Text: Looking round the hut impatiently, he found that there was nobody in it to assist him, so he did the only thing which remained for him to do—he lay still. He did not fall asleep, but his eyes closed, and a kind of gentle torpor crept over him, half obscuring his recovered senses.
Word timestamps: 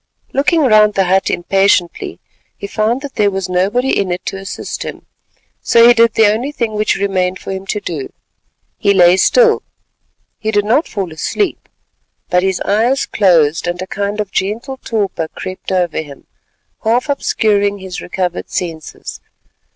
Looking 0.33 0.61
round 0.61 0.95
the 0.95 1.03
hut 1.03 1.29
impatiently, 1.29 2.19
he 2.57 2.65
found 2.65 3.01
that 3.01 3.13
there 3.17 3.29
was 3.29 3.47
nobody 3.47 3.95
in 3.95 4.11
it 4.11 4.25
to 4.25 4.37
assist 4.37 4.81
him, 4.81 5.05
so 5.61 5.87
he 5.87 5.93
did 5.93 6.15
the 6.15 6.25
only 6.25 6.51
thing 6.51 6.73
which 6.73 6.95
remained 6.95 7.37
for 7.37 7.51
him 7.51 7.67
to 7.67 7.79
do—he 7.79 8.93
lay 8.95 9.15
still. 9.15 9.61
He 10.39 10.49
did 10.49 10.65
not 10.65 10.87
fall 10.87 11.13
asleep, 11.13 11.69
but 12.31 12.41
his 12.41 12.59
eyes 12.61 13.05
closed, 13.05 13.67
and 13.67 13.79
a 13.79 13.85
kind 13.85 14.19
of 14.19 14.31
gentle 14.31 14.77
torpor 14.77 15.27
crept 15.27 15.71
over 15.71 15.99
him, 16.01 16.25
half 16.83 17.07
obscuring 17.07 17.77
his 17.77 18.01
recovered 18.01 18.49
senses. 18.49 19.21